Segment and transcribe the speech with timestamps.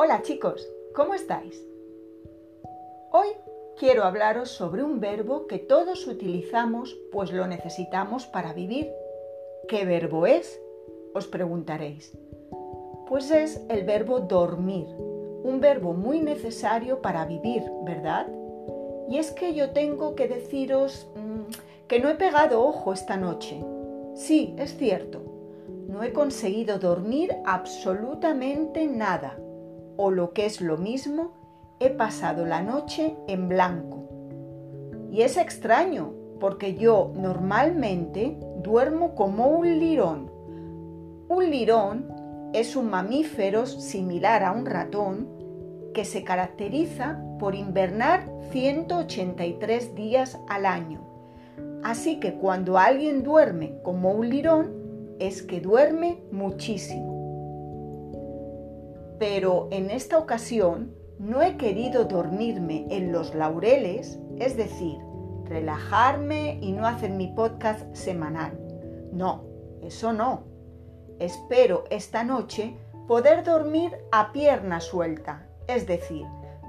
[0.00, 0.64] Hola chicos,
[0.94, 1.60] ¿cómo estáis?
[3.10, 3.26] Hoy
[3.76, 8.92] quiero hablaros sobre un verbo que todos utilizamos pues lo necesitamos para vivir.
[9.66, 10.62] ¿Qué verbo es?
[11.16, 12.16] Os preguntaréis.
[13.08, 18.28] Pues es el verbo dormir, un verbo muy necesario para vivir, ¿verdad?
[19.08, 23.64] Y es que yo tengo que deciros mm, que no he pegado ojo esta noche.
[24.14, 25.22] Sí, es cierto.
[25.88, 29.36] No he conseguido dormir absolutamente nada.
[30.00, 31.32] O lo que es lo mismo,
[31.80, 34.08] he pasado la noche en blanco.
[35.10, 40.30] Y es extraño, porque yo normalmente duermo como un lirón.
[41.28, 42.06] Un lirón
[42.52, 45.28] es un mamífero similar a un ratón
[45.92, 51.00] que se caracteriza por invernar 183 días al año.
[51.82, 57.17] Así que cuando alguien duerme como un lirón, es que duerme muchísimo.
[59.18, 64.98] Pero en esta ocasión no he querido dormirme en los laureles, es decir,
[65.44, 68.58] relajarme y no hacer mi podcast semanal.
[69.12, 69.44] No,
[69.82, 70.44] eso no.
[71.18, 72.76] Espero esta noche
[73.08, 76.26] poder dormir a pierna suelta, es decir,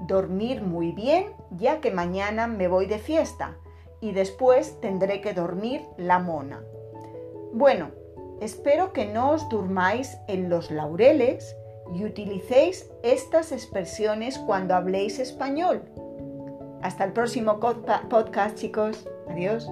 [0.08, 3.56] dormir muy bien ya que mañana me voy de fiesta
[4.00, 6.62] y después tendré que dormir la mona.
[7.52, 7.90] Bueno,
[8.40, 11.54] espero que no os durmáis en los laureles
[11.94, 15.82] y utilicéis estas expresiones cuando habléis español.
[16.82, 17.60] Hasta el próximo
[18.08, 19.06] podcast chicos.
[19.28, 19.68] Adiós.